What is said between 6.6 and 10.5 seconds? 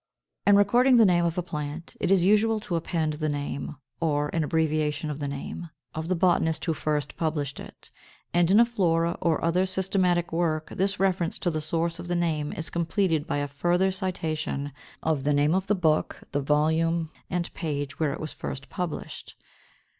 who first published it; and in a flora or other systematic